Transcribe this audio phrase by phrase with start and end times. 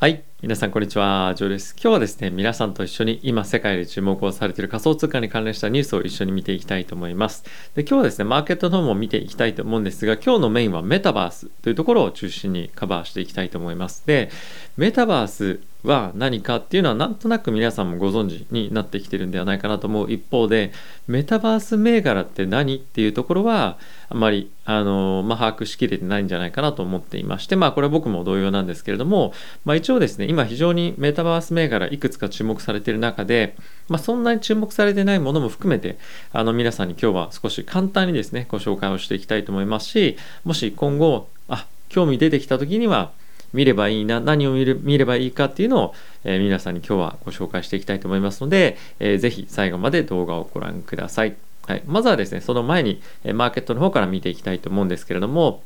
[0.00, 0.24] はい。
[0.42, 1.34] 皆さん、こんにちは。
[1.36, 1.72] ジョーです。
[1.80, 7.44] 今日はですね、皆さんと一緒に今、世界で注目をされている仮想通貨に関連したニュースを一緒に見ていきたいと思います。
[7.76, 14.04] で、今日はですね、マーケットの方も見ていきたいと思うんですが、今日のメインはメタバースというところを中心にカバーしていきたいと思います。
[14.04, 14.30] で、
[14.76, 20.72] メタバースは何かっていうのはなんとなく皆さんもご存知になってきてるんではないかなと思う一方で
[21.06, 23.76] メタバース銘柄って何っていうところは
[24.08, 29.34] あまりあの、まあ、把握しきれてないんじゃないかなと思っていましてまあこれは僕も同様なんですけれども、
[29.64, 33.54] まあ、一応ですね今非常にメタバース銘柄いくつか注目されている中で、
[33.88, 35.98] まあ、そんなに注目されてないものも含めて
[36.32, 43.12] あの皆さんに今日は少し簡単にですねご紹介をしていきたいと思いますしもし今後あ興味出てきた時には
[43.54, 51.36] 見ればいいな何を見る見ればいいかっていうのを、えー、皆さんに今日はご紹介していきたいと思いますので、えー、ぜひ最後まで動画をご覧ください、
[51.66, 55.62] はい、まずはですねその前に、え、マーケットの方から見ていきたいと思うんですけれども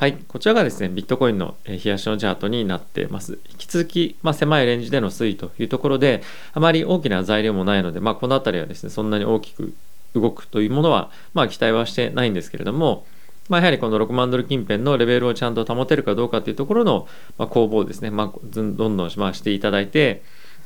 [0.00, 3.38] はい、こちらがですね、ビットコインの冷やしのチャートになっています。
[3.50, 6.22] 引き続き、まあ、狭いレンジでの推移というところで、
[6.54, 9.74] あまり大きな材料もないので、まあ、この辺りはですね、そんなに大きく
[10.14, 13.04] 動くというものは、まあ、期待はしてないんですけれども、
[13.50, 17.06] まあ、やはりこの6万ドル近辺のレベルをちゃんと保てるかどうかというところの、
[17.36, 20.22] まあ、攻防ですね、まあ、どんどんましていただいて、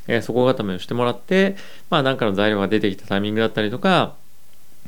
[0.07, 1.57] えー、底固めをしてもらって、
[1.89, 4.15] まあ、何かの材料が出てきたタイミングだったりとか、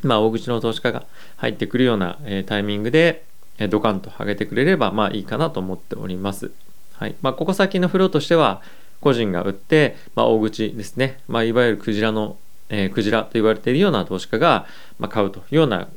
[0.03, 1.05] まあ、大口の投資家が
[1.39, 3.25] 入ってくるような、えー、タイミングで、
[3.59, 6.51] えー、ドカンと上げてくれれば、まあいいかなと思っております。
[6.93, 7.15] はい。
[7.23, 8.63] まあ、ここ先のフローとしては、
[9.01, 11.21] 個人が売って、まあ、大口ですね。
[11.29, 12.37] まあ、いわゆるクジラの、
[12.69, 14.67] えー、クジラと言われているような投資家が、
[14.99, 15.89] まあ、買うというような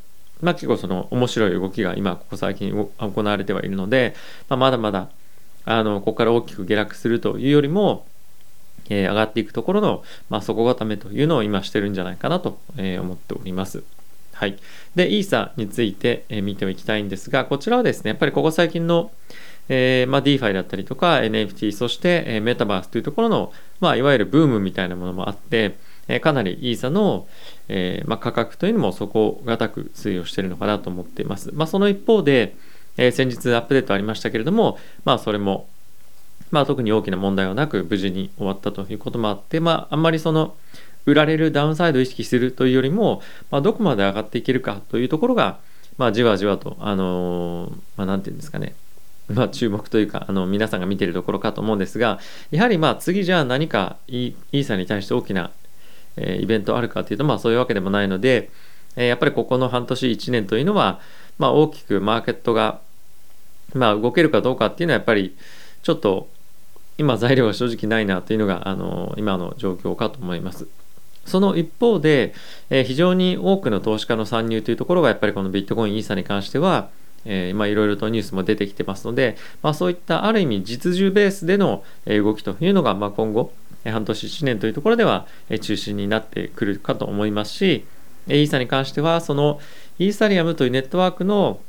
[0.42, 4.16] まあ、結構その面白い動きが今ここ最近行われてはいるので、
[4.48, 5.09] まあ、まだまだ
[5.66, 8.08] あのここから大きく下落するというよりも、
[8.90, 13.84] えー、上がっていくところの、まあ、底固めというのを今してるんじゃないかなと、えー、思っております。
[14.34, 14.58] はい。
[14.95, 19.12] で、イーサについて、え、見ていきたいんですが、こちらはですね、やっぱりここ最近の、
[19.67, 23.52] えーまあ、DeFi だったりとか NFT、そして、えー、メタバースというところの、
[23.82, 25.78] まあ、いわゆるブームみたいなものもあって、
[26.10, 27.28] えかなりイーサの、
[27.70, 31.52] えー、まあ、価格というのも底堅く推移をしているのかなと思っています。
[31.54, 32.56] まあ、その一方で、
[32.98, 35.67] えー、先日アップデートありましたけれども、まあ、それも、
[36.52, 40.56] まあ、特に大きな問題はなく無事に終わったということもあって、まあ、あんまりその
[41.06, 45.60] 売られるダウンサイドを意識するというよりも、まあ、どこまで上がっていけるかというところが、
[45.98, 48.73] まあ、じわじわと、あのー、まあ、なんていうんですかね、
[49.30, 52.20] まあ、注目というかあの皆さんが見ているところかと思うんですが
[52.52, 55.52] やはりまあ次じゃあ何かイーサに対して大きな
[56.17, 58.49] えイベントあるかというと、まあそういうわけでもないので、
[58.95, 60.99] えやっぱりここの半年1年というのは、
[61.37, 62.81] まあ大きくマーケットが、
[63.73, 65.36] まあ動けるかどうかっていうのはやっぱり
[65.83, 66.27] ちょっと
[66.97, 70.67] 今材料が正直ないなというのが、あの今の状況かと思います。
[71.25, 72.33] その一方で、
[72.70, 76.89] え非常に多くの投資家の参入というところがやっぱりこのビットコインイーサに関しては、
[77.26, 83.52] え、まあいろいろとニュースも出てきてますので、まあ、そういったある意味実需ベースでの動きというのが、まあ、今後
[83.84, 85.28] 半年1年というところでは
[85.62, 87.86] 中心になってくるかと思いますし
[88.28, 89.60] イーサに関してはその
[90.00, 91.60] イーサリアムというネットワークの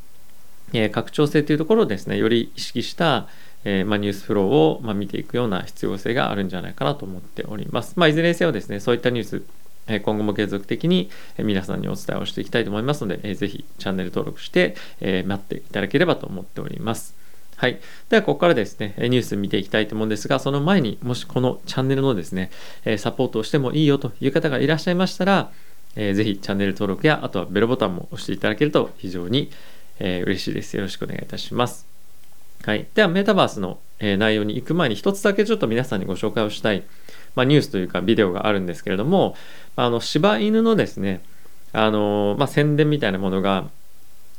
[0.92, 3.28] 拡張性というところをですねより意識した
[3.64, 7.94] え、ま、ニュースフローを、ま、見ていくような必要性があるんじゃないかなと思っております。
[7.96, 9.42] まあ、いずれにせよですね、そういったニュース、
[9.90, 17.14] え、今後も継続的に、皆さんにお伝えをしていきたいと思いますので、えー、ぜひチャンネル登録して、え待っていただければと思っております。
[17.56, 17.78] はい。
[18.08, 22.50] では、ここからですね、ニュース見ていきたいと思うんですが、その前にもしこのチャンネルのですね、
[22.96, 25.50] サポートをしてもいいよという方がいらっしゃいましたら、
[25.96, 29.50] えー、ぜひチャンネル登録や、あとはベルボタンも押していただけると非常に、
[29.98, 30.76] え、嬉しいです。
[30.76, 31.86] よろしくお願いいたします。
[32.64, 32.86] はい。
[32.94, 36.82] では、メタバースの、え、内容に行く前に一つだけちょっと皆さんにご紹介をしたい、
[37.34, 39.36] まあ、ニュースというかビデオがあるんですけれども、
[39.76, 41.22] あの、柴犬のですね、
[41.72, 43.68] あのまあ、宣伝みたいなものが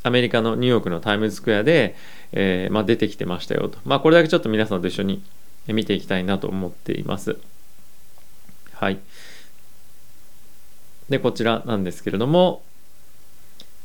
[0.02, 1.94] アメリカのニューヨークのタイムズスクエアで、
[2.32, 3.78] えー、まあ、出てきてましたよと。
[3.84, 5.22] まあ、これだけちょっと皆さんと一緒に
[5.68, 7.36] 見ていきたいなと思っています。
[8.74, 8.98] はい。
[11.08, 12.62] で、こちらなんですけれども、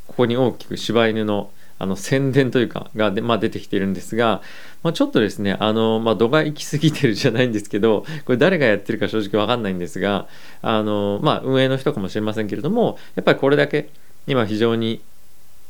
[0.07, 4.41] ここに大きく柴犬のあの宣伝というかがで、まあ、出てきているんですが、
[4.83, 10.27] まあ、ちょっとですねあの、まあ、度が行き過ぎてるじゃないんですけどこれ誰がやってるか正直わかんないんですが
[10.61, 13.89] あの、まあ、運営の人かもしれませんけれどもやっぱりこれだけ
[14.25, 15.01] 今非常に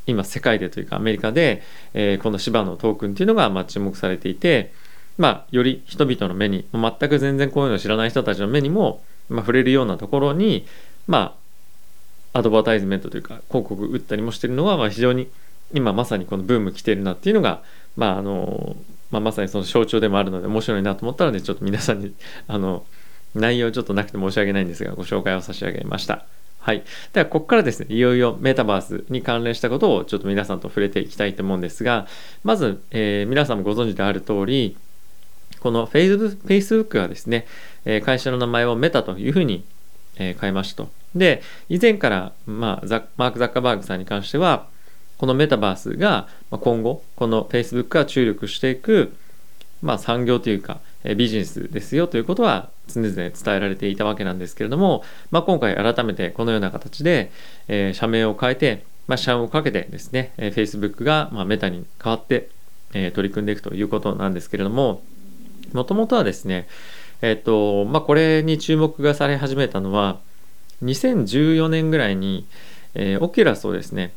[0.06, 1.62] 今世界でというかアメリカで、
[1.92, 4.72] えー、この芝のトークンっていうのがまあ注目されていて、
[5.18, 10.66] まあ、より人々の目に全く全然こういうのを知らない人たちの目にも、まあ、触れるようなところに、
[11.06, 11.36] ま
[12.32, 15.28] あ、アドバタイズメントというか広告打ったりもしてるのは、まあ、非常に
[15.72, 17.62] 今まさにこのブーム来てるなっていうのが、
[17.96, 18.76] まああの
[19.10, 22.12] まあ、まさにその象徴でもあるので面白いなと思ったのでちょっと皆さんに
[22.46, 22.84] あの
[23.34, 26.24] 内容ちょっとなくて申し訳ないんですがご紹介を差し上げました。
[26.60, 26.82] はい。
[27.14, 32.06] では、ここからですね、いよいよメタバースに関連したことをちょっと皆さんと触れていきたいと思うんですが、
[32.44, 34.76] まず、えー、皆さんもご存知である通り、
[35.60, 37.46] この Facebook がですね、
[37.84, 39.64] え会社の名前をメタというふうに、
[40.18, 40.90] え変えましたと。
[41.14, 44.66] で、以前から、まあ、マーク・ザッカーバーグさんに関しては、
[45.18, 49.16] このメタバースが今後、この Facebook が注力していく、
[49.82, 50.80] まあ、産業というか、
[51.16, 53.30] ビジネスですよということは常々伝え
[53.60, 57.30] られていたわけなんですけれども、まあ、今回改めてこのような形で、
[57.68, 62.48] え、社名を変えて、まあ、社運をかけてですね、え、Facebook が、ま、メタに変わって、
[62.94, 65.02] え、取り組んでいくということなんですけれども
[65.72, 66.66] もともとはですね
[67.20, 70.18] えっ、とまあこれに注目がされ始めたのは
[70.84, 72.46] 2014年ぐらいに、
[72.94, 74.12] えー、オキュラスをですね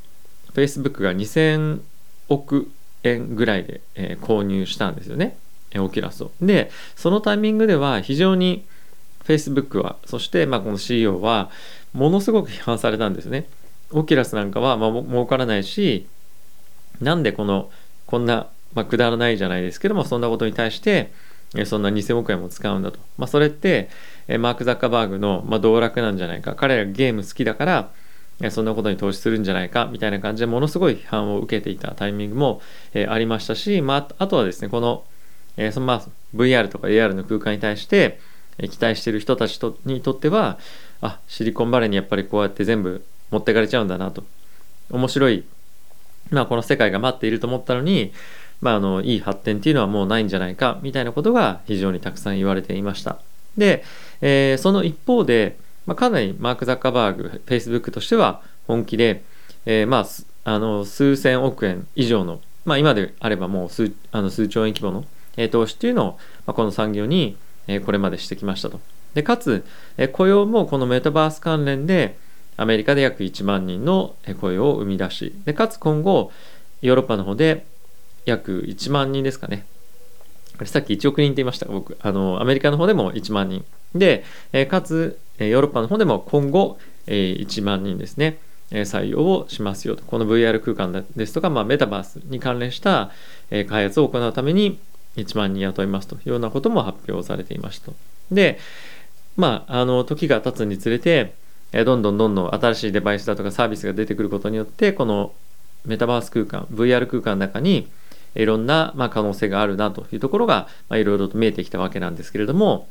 [0.54, 1.82] Facebook が2000
[2.30, 2.72] 億
[3.04, 5.38] 円ぐらいで、えー、購入したんですよね。
[5.76, 6.32] オキュラスを。
[6.42, 8.66] で、そのタイミングでは非常に
[9.24, 11.50] Facebook は、そしてまあこの CEO は
[11.94, 13.48] ものすごく批判されたんですね。
[13.92, 16.08] オキュラスなんかはまあ儲からないし、
[17.02, 17.70] なんでこの、
[18.06, 21.12] こんな、まあ、くだらないじゃないですけども、そんなことに対して、
[21.66, 23.00] そんな2000億円も使うんだと。
[23.18, 23.90] まあ、それって、
[24.40, 26.56] マーク・ザッカーバーグの、まあ、道楽なんじゃないか。
[26.56, 27.92] 彼らゲーム好きだから、
[28.50, 32.62] そんなことに投資するんじゃないかみたいな感じでものすごい批判を受けていたタイミングも、
[32.94, 35.04] え、ありましたし、まあ、あとはですねこの,、
[35.58, 36.04] えそのまあ、
[36.36, 38.20] VR とか AR の空間に対して、
[38.58, 40.58] え、期待している人たちとにとっては
[41.02, 44.24] あシリコンバレーにやっぱりこうやって全部持ってかれちゃうんだなと。
[44.90, 45.44] 面白い、
[46.32, 48.12] まあ、この世界が待っていると思ったのに、
[48.62, 53.20] まあ、あのいい発展っていうのはもうないんじゃないかみたいなことが非常にたくさん言われていました。
[53.58, 53.84] で、
[54.22, 59.24] えー、その一方でまあ、かなりマーク・ザッカーバーグ、フェイスブックとしては本気で、
[59.66, 60.06] えー、まあ、
[60.44, 65.06] あの数千億円以上の、まあ、今であればもう数あの数兆円規模の、
[65.38, 66.12] えー、投資っていうのを、
[66.46, 67.38] まあ、この産業に、
[67.68, 68.80] えー、これまでしてきましたと。
[69.14, 69.66] でかつ、
[69.98, 72.18] えー、雇用もこのメタバース関連で
[72.58, 76.32] アメリカで約1万人の雇用を生み出しでかつ今後
[76.82, 77.66] ヨーロッパの方で
[78.26, 79.66] 約1万人ですかね
[80.66, 83.66] さっき1億人って言いました僕あのアメリカの方でも1万人
[83.96, 84.24] で、
[84.54, 86.78] えかつヨーロッパの方でも今後、
[87.08, 88.38] え1万人ですね、
[88.72, 90.04] 採用をしますよと。
[90.04, 93.12] この VR 空間ですとか、まあ、メタバースに関連した、
[93.50, 94.80] え開発を行うために
[95.18, 97.92] 1万人雇いますというようなことも発表されていました。
[98.32, 98.60] で、
[99.36, 101.34] まあ、あの、時が経つにつれて、
[101.74, 105.34] えどんどんどんどん新しいデバイスだとかサービスが出てくることによって、この
[105.86, 107.90] メタバース空間、VR 空間の中に、
[108.36, 112.88] いろんな、ま、可能性があるなというところが、まあ、いろいろと見えてきたわけなんですけれども、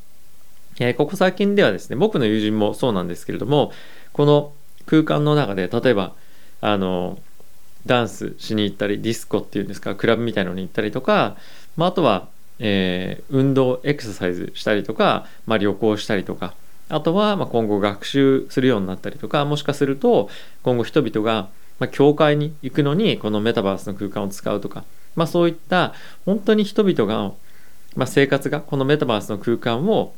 [0.79, 3.73] え、ここ最近ではですね、僕の友人もそうなんですけれども、
[4.13, 4.53] この
[4.87, 6.15] 空間の中で、例えば、
[6.61, 7.19] あの、
[7.87, 11.37] ダンスしに行ったり、ディスコっていうんですか、クラブみたいのに行ったりとか、
[11.77, 12.29] まあ、あとは、
[12.59, 16.55] えー、運動、エクササイズしたりとか、まあ、旅行したりとか、
[16.89, 20.29] あとは、ま、今後学習するようになったりとか、もしかすると、
[20.63, 24.85] 今後人々が、ま、教会に行くのに、このメタバースの空間を使うとか、
[25.17, 25.95] まあ、そういった、
[26.27, 27.33] 本当に人々が、
[27.97, 30.15] ま、生活がこのメタバースの空間を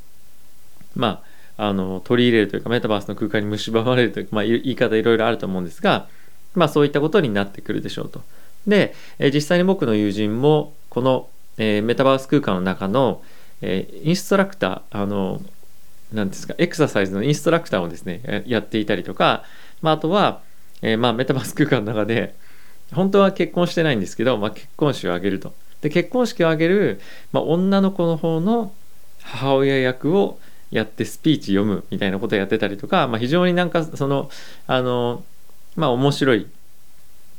[0.94, 1.22] ま
[1.56, 6.08] あ、あの取り入れるというかメタバースの空間に蝕まれるというか、まあ、言い方いろいろあると思うんですが、
[6.54, 8.22] まあ、そういったことになってくるでしょうと。
[8.66, 11.28] で、え実際に僕の友人もこの、
[11.58, 13.22] えー、メタバース空間の中の、
[13.60, 15.42] えー、インストラクターあの
[16.12, 19.44] 何ですかエクササイズのインストラクターをですねやっていたりとか、
[19.80, 20.42] まあ、あとは、
[20.82, 22.34] えー、まあ、メタバース空間の中で
[22.92, 25.54] 本当は結婚してないんですけど、まあ、結婚式を挙げると。
[25.80, 27.00] で結婚式を挙げる、
[27.32, 28.72] まあ、女の子の方の
[29.22, 30.38] 母親役を
[30.73, 34.31] やってスピーチ読むみたいなことをやってたりとか、まあ、非常になんかその
[34.67, 35.23] あの
[35.76, 36.49] まあ面白い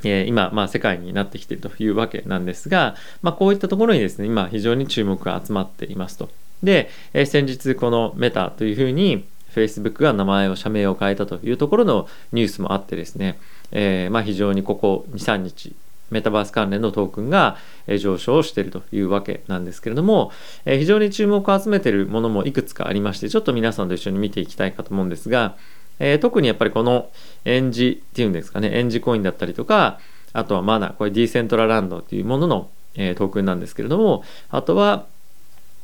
[0.05, 6.29] え今、まあ、世界になってきているというわけなんですが、まあ、こういったところにですね今非常に注目が集まっていますと。
[6.61, 13.37] で、え先日このメタというふうに Facebook が名前を社名を変えたというところのニュースもあってですね、
[13.71, 15.75] えー、まあ非常にここ23日
[16.13, 17.57] メタバース関連のトークンが
[17.99, 20.31] 上昇しているというわけなんですけれども、
[20.65, 25.55] 非常に注目を集めているものもいくつかありまして、ちょっと皆さんと一緒に見ていきたいかと思うんですが、
[25.99, 27.09] え特にやっぱりこの
[27.45, 29.99] エンジっていうんですかね、エンジコインだったりとか、
[30.33, 35.05] あとはマナー、これディーセントラランドっていうものの、えトークンなんですけれども、あとは、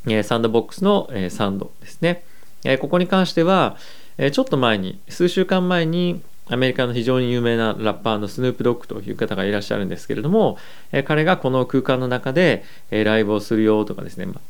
[0.07, 2.23] えサンドボックスの、えサンドですね。
[2.63, 3.77] えここに関しては、
[4.17, 10.57] えちょっと前に、数週間前に、アメリカの非常に有名なラッパーのスヌープドッグという方がいらっしゃるんですけれども、
[10.91, 14.41] え彼がこの空間の中で、えライブをするよとかですね、ま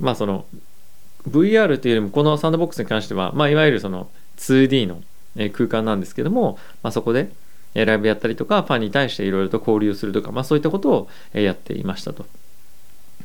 [0.00, 0.46] まあその
[1.28, 4.08] VR というよりもこのサンドボックスに関しては、まあ、いわゆるその
[4.38, 5.02] 2D の
[5.52, 7.30] 空間なんですけども、まあ、そこで
[7.74, 12.26] ライブやったりとかファンに対していろいろと交流するとか、まあ、そういったことをやっていましたと。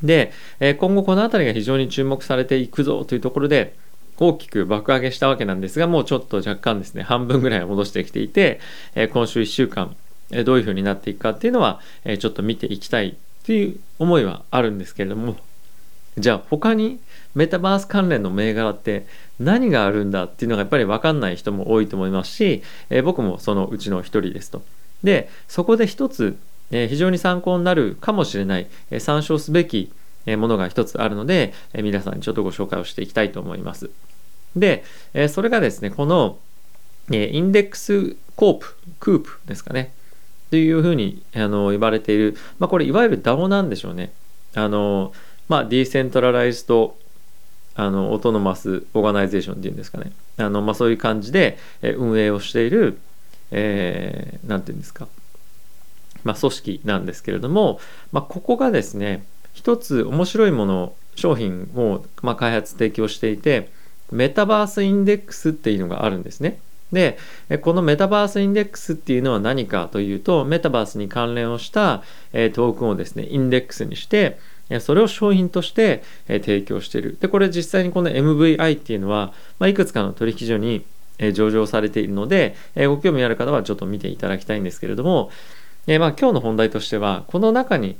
[0.01, 0.31] で
[0.79, 3.75] 今後この辺りが非常に注目されていくぞというところで
[4.19, 8.59] 大きく爆上げしたわけなんですが、もうちょっと若干ですね、半分ぐらい戻してきていて、
[8.95, 9.95] え今週1週間、
[10.31, 15.37] えどういうふうになっていくかっていうのは、えちょっと見ていきたいという思いはあるんですけれども、
[16.17, 16.99] じゃあ他に
[17.33, 19.05] メタバース関連の銘柄って
[19.39, 24.61] 何があるんだっていうのがやっぱり分かんない人も多いと思いますし、え、僕もそのうちの一人ですと。
[25.03, 26.37] でそこで一つ、
[26.71, 29.91] え、非常に参考になるかもしれない、え、参照すべき
[30.27, 33.89] ものが一つあるので、え皆さんにちょっとご紹介をしていきたいと思います。
[34.55, 36.37] で、えそれがですねこの、
[37.11, 39.93] え Index コープ Coop ですかね。
[40.49, 44.11] というふうにあの呼ばれている、まあ、これいわゆる DAO なんでしょうね。
[44.55, 45.13] あの
[45.47, 46.97] まあ、 Decentralized
[47.75, 50.11] あの Autonomous Organization っていうんですかね。
[50.37, 52.99] あの、まあ、そういう感じで運営をしている、
[53.51, 55.07] えー、て言うんですか、
[56.23, 57.79] まあ、組織なんですけれども、
[58.11, 63.69] まあ、ここがですね一つ面白いもの商品を、まあ、開発提供していて
[64.11, 66.59] メタバースインデックスっていうのがあるんですね。
[66.91, 67.17] で
[67.61, 72.01] このメタバースインデックスっていうのは何かというとメタバースに関連をした
[72.31, 74.39] トークンをですねインデックスにして
[74.79, 80.83] それを商品として提供しているでこれ実際にこの MVI っていうのは、まあ、いくつかの取引所に
[81.33, 85.29] 上場されているのでご興味ある方はちょっと見ていただきたいんですけれども、
[85.85, 87.97] まあ、今日の本題としてはこの中に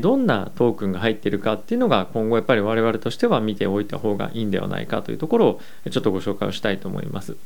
[0.00, 7.36] どんなトークンが入ってるかっていうのが今後やっぱり我々としては見ておいた方がいいんではないかというところをちょっとご紹介をしたいと思います。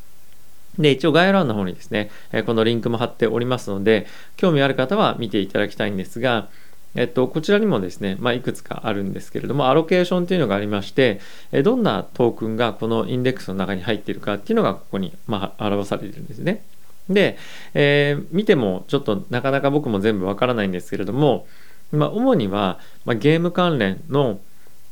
[0.78, 2.10] で、一応概要欄の方にですね、
[2.46, 6.48] このリンクも貼っておりますので、興味ある方は見ていただきたいんですが、
[6.94, 11.20] えっと、こちらにもですね、まあ、いくつかあるんですけれども、アロケーションというのがありまして、
[11.62, 16.62] どんなトークンがこのインデックスの中に入っているかっていうのがここに、まあ、表されているんですね。
[17.08, 17.36] で、
[17.74, 21.46] えー、見てもちょっとなかなか僕も全部わからないんですけれども、
[21.92, 24.40] まあ、主には、まあ、ゲーム関連の、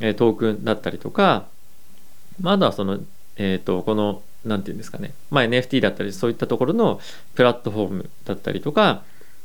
[0.00, 1.46] えー、トークンだったりとか、
[2.40, 3.00] まだその、
[3.36, 7.00] えっ、ー、と、この、なんていうんですかね、まあ、NFT だったり、そういったところの
[7.34, 9.02] プラットフォームだったりとか、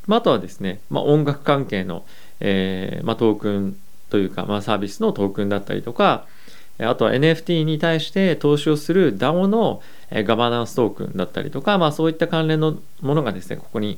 [0.07, 2.05] まあ、あとはですね、まあ、音楽関係の、
[2.39, 3.77] えーまあ、トークン
[4.09, 6.25] というか、まあ、サービスのトークンだったりとか、
[6.77, 9.81] あとは NFT に対して投資をする DAO の
[10.11, 13.97] ガバナンストークンだったりとか、まあ、そういった関連のものがですね、ここに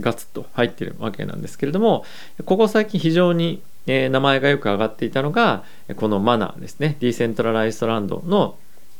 [0.00, 2.04] ガツッと入ってるわけなんですけれども、
[2.44, 5.64] ここ最近非常に、え、名前がよく上がっていたのが、
[5.96, 6.96] このマナーですね。
[7.00, 8.56] ディーセントラライストランドの、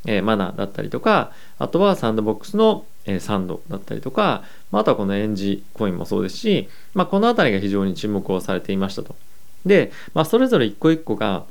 [0.07, 9.15] え、マナーだったりとか、あとはサンドボックスのえサンドだったりとか、まあ、あとはこのエンジコインもそうですし、まあ、この辺りが非常に注目をされていましたと。
[9.65, 11.45] で、まあ、それぞれ一個一個が、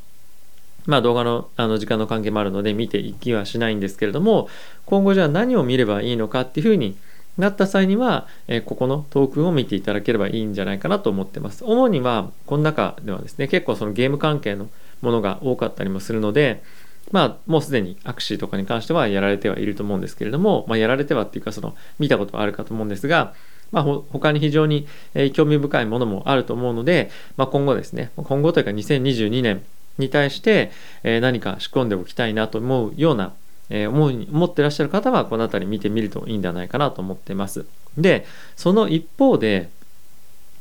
[0.86, 4.50] まあ、動画のあの時間の関係もあるので見ていきはしないんですけれども
[4.86, 6.96] 今後じゃあ何を見ればいいのかっていうふうに
[7.38, 11.64] なった際には、えここのトークンを見ていただければいいんじゃないかなと思ってます。
[11.66, 14.70] 主にはこの中ではですね結構そのゲーム関係の
[15.02, 16.64] ものが多かったりもするので、
[17.12, 23.34] まあ、もうすでにアクシーとかに関してはやられてはいると思うんですけれども、まあ、やられてはっていうか、その、見たことはあるかと思うんですが、
[23.72, 29.64] まあ、他に非常に、え興味深いものもあると思うので、まあ、今後ですね、今後というか2022年
[29.98, 30.72] に対して、
[31.04, 33.34] え何か仕込んでおきたいなと思うような、
[33.70, 37.66] え思い思ってらっしゃる方は、この辺り見てみるといいんではないかなと思っています。
[37.98, 39.70] で、その一方で、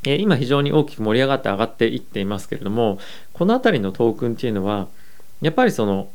[0.07, 2.99] え今非常に大きく盛り上がって上がっていっていますけれども、
[3.33, 4.89] この辺りのトークンっていうのは、
[5.41, 6.09] やっぱりその、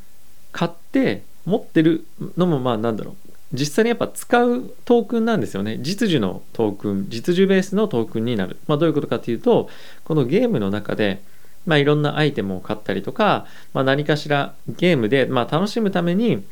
[0.52, 2.06] 買って持ってる
[2.38, 9.70] のもまあなんだろう実際にやっぱ使うトークンなんですよね実需のトークン実需ベースのトークンになる、まあ、どういうことかというと
[10.04, 11.22] このゲームの中で
[11.66, 16.44] まあ、いろんなアイテムを買ったりとか、まあ、何かしらゲームで、まあ、楽しむために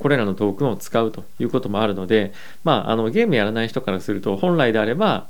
[0.00, 2.32] これらのトークンを使うということもあるので、
[2.64, 5.28] まあ、あのゲームやらない人からすると本来であれば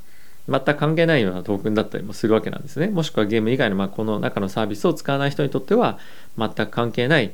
[0.49, 2.87] 全く関係ないようなトークンだったりもするわけなんですね。
[2.87, 5.99] もしくはゲーム以外のまあこの中のサービスを使わない人にとっては
[6.37, 7.33] 全く関係ない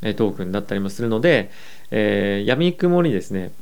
[0.00, 1.50] トークンだったりもするので、
[1.90, 3.52] えー、闇雲にですね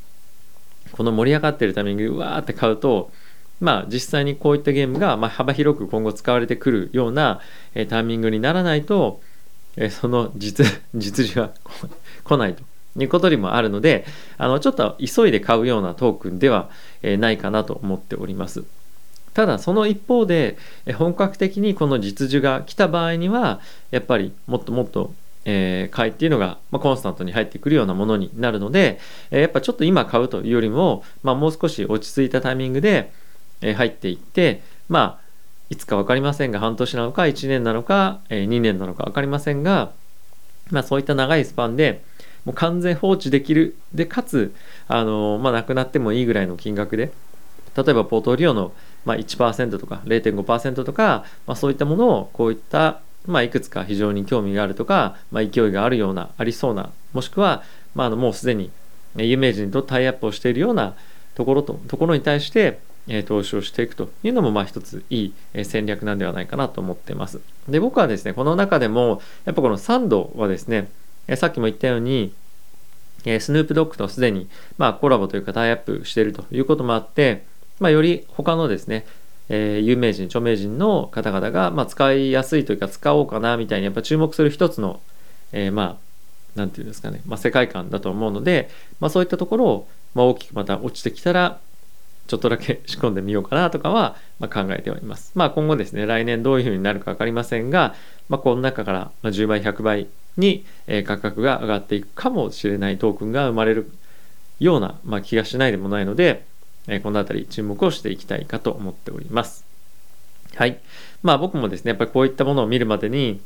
[0.93, 3.11] この盛り上がってるタイミングでうわーって買うと
[3.61, 7.41] まあ実際にこういったゲームがま幅広く今後使われてくるような、
[7.75, 9.23] えタイミングにならないと、
[9.77, 11.53] えその実実需は
[12.25, 12.65] 来ないと。
[12.99, 14.05] いうことにもあるので
[14.39, 16.71] あのちょっと急いで買うようなトークンでは、
[17.03, 18.65] ないかなと思っております。
[19.35, 20.57] ただその一方で
[20.97, 23.61] 本格的にこの実需が来た場合には
[23.91, 25.13] やっぱりもっともっと
[25.45, 28.99] えー、買いっていうのが、ま、コンスタントに入ってくるようなものになるので、
[29.31, 33.13] え、やっぱちょっと今買うというよりも、ま、もう少し落ち着いたタイミングで、
[33.61, 35.25] え、入っていってまあ
[35.71, 39.93] いつか分かりませんが半年なのか1年なのか、え、2年なのか分かりませんが、
[40.71, 42.03] まあ、そういった長いスパンで
[42.45, 44.55] もう完全放置できるでかつ、
[44.89, 47.13] あのまあ、なくなってもいいぐらいの金額で
[47.77, 48.73] 例えばポートリオの、
[49.05, 57.63] まあ、1%とか0.5%とか、まあ、そういったものをこういったまあ、いくつか非常に興味があるとか、まあ、勢いがあるようなありそうなもしくは、
[57.95, 58.71] まあの、もうすでに
[59.17, 60.95] 有名人とタイアップをしているような
[61.35, 65.35] ところとところに対して、え投資をしていくというのもまあ一ついい
[65.65, 67.41] 戦略なんではないかなと思ってます。
[67.69, 70.89] で僕はですねこの中でもやっぱこのサンドはですね
[71.37, 72.33] さっきも言ったように
[73.25, 77.45] スヌープドッグとすでにまあコラボというかタイアップしているということもあって、
[77.81, 79.07] まあ、より他のですね
[79.49, 85.01] えー、有名人著名人の方々が、まあ、使いやすいというか使おうかなみたいにやっぱ注目する一つの、
[85.53, 85.97] えー、まあ
[86.55, 91.61] 何て言うんですかね、まあ、世界観だと思うので、まあ、そういったところを、まあ、大きくまた落ちてきたら
[92.27, 95.33] ちょっとだけ仕込んでみようかなとかは、ま考えております。
[95.35, 97.95] まあ今後ですね、来年どういうふうになるか分かりませんが、
[98.31, 100.65] まあ、この中から10倍、100倍に
[101.07, 103.91] 価格が上がっていくかもしれないトークンが生まれる
[104.59, 106.45] ような、まあ、気がしないでもないので、
[107.03, 109.65] この辺り注目をしていきたいかと思っております。
[110.55, 110.79] はい。
[111.23, 113.41] まあ僕もですね、やっぱりこういったものを見るまでに、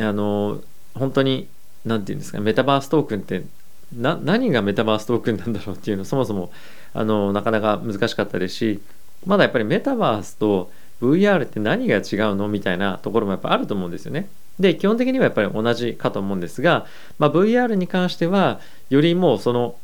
[0.00, 0.60] あの、
[0.94, 1.48] 本当に、
[1.84, 3.44] 何て言うんですか、メタバーストークンって
[3.92, 6.50] な何がメタバーストークンなんだろうっていうのそもそも
[6.92, 8.82] あのなかなか難しかったですし
[9.26, 10.70] まだやっぱりメタバースと
[11.00, 12.02] VR って何が違う
[12.36, 14.28] のみたいなところもやっぱあると思うんですよね。
[14.58, 16.86] で基本的にはやっぱり同じかと思うんですが、
[17.18, 19.76] まあ、VR に関してはよりもうその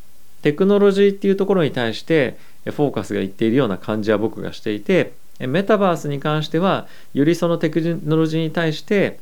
[0.42, 9.18] テクノロジーっていうところに対してフォーカスがいっているような感じは僕がしていてメタバースに関してはよりそのテクノロジーに対して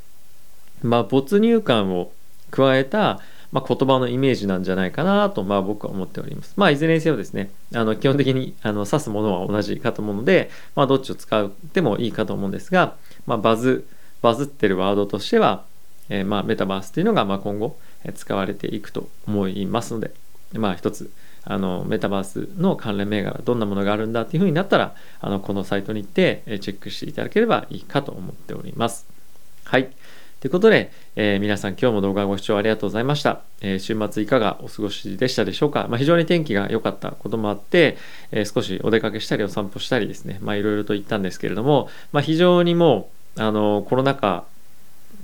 [0.83, 2.13] まあ没入感を
[2.51, 6.53] 加えたまあ、言葉のイメージなんじゃないかなと、まあ、僕は思っております。
[6.57, 12.95] まあ、いずれにせよですね、あの基本的にあの指すものは同じかと思うので、まあ、どっちを使ってもいいかと思うんですが、
[13.27, 13.87] まあ、バズ、
[14.23, 15.65] バズってるワードとしては、
[16.09, 17.77] えー、まあメタバースというのがまあ今後
[18.15, 20.13] 使われていくと思いますので、
[20.55, 21.11] まあ一つ、
[21.45, 29.07] あのメタバースの関連銘柄どんなものがあるんだっていうふうになったらあのこのサイトに行ってチェックしていただければいいかと思っております。
[29.65, 29.91] はい。
[30.41, 33.41] ということで、えー、皆さん今日も動画ご視聴ありがとうございました。
[33.61, 37.97] えー、週末いかがお過ごしでしたでしょうか、まあ、非常に天気が良かったこともあって、
[38.31, 44.45] えー、少しお出かけしたりお散歩したりですね、まあいろいろと言ったんですけれども、まあ、非常にもう、あのコロナ禍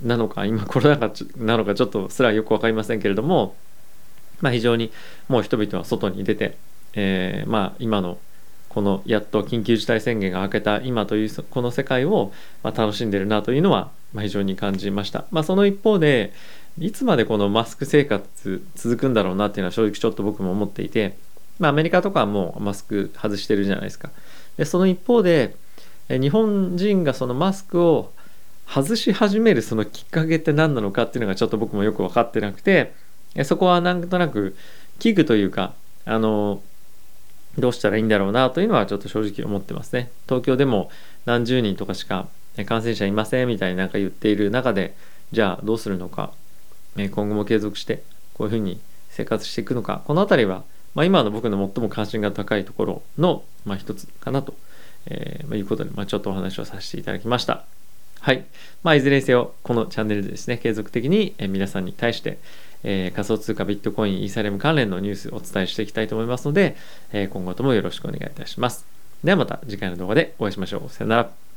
[0.03, 3.55] なのか、今コロナ禍なのかちょっとすらよく分かりませんけれども、
[4.41, 4.91] まあ、非常に
[5.27, 6.57] もう人々は外に出て、
[6.93, 8.17] えー、まあ今の
[8.69, 15.25] このやっと緊急事態宣言が明けた今というこの世界をま楽しんでるなというのはま非常に感じました。
[15.31, 16.33] まあ、その一方で
[16.77, 21.17] いつまでこのマスク生活続くんだろうなっていうのは正直ちょっと僕も思っていて、
[21.57, 24.11] まあ、アメリカとかはもうマスク外してるじゃないですか。
[24.57, 25.55] でその一方で
[26.09, 28.11] 日本人がそのマスクを
[28.67, 32.93] 外し始めるそのきっかけって何なのかっていうのがちょっと僕もよく分かってなくて
[33.43, 34.55] そこはなんとなく
[34.99, 35.73] 危惧というか
[36.05, 36.61] あの
[37.57, 40.11] どうしたらいいんだろうなというのはちょっと正直思ってますね。
[40.27, 40.89] 東京でも
[41.25, 42.27] 何十人とかしか
[42.65, 44.95] 感染者いませんみたいになんか言っている中で
[45.31, 46.31] じゃあどうするのか
[46.95, 50.63] 今後も継続してこういうふうに生活していくのかこの辺りは、
[50.93, 54.55] まあ、今の僕の最も関心が高いところの、まあ、一つかなと、
[55.07, 57.65] えーまあ、いうことで、まあ、ちょっとお話をさせていただきました。
[58.21, 58.43] はい。
[58.83, 62.39] まあ、いずれにせよ、このチャンネルでですね、継続的に皆さんに対して、
[62.83, 66.75] えー、仮想通貨ビットコイン、イーサレム関連のニュースをお伝えしていきたいと思いますので、
[67.11, 68.85] えー、今後ともよろしくお願いいたします。
[69.23, 70.89] ではまた次回の動画でお会いしましょう。
[70.89, 71.54] さよなら。